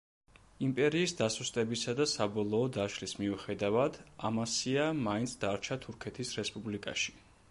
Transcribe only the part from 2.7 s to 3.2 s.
დაშლის